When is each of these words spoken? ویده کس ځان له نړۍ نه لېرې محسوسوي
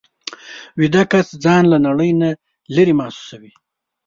ویده 0.79 1.03
کس 1.11 1.27
ځان 1.43 1.63
له 1.71 1.77
نړۍ 1.87 2.11
نه 2.21 2.29
لېرې 2.73 2.93
محسوسوي 2.99 3.51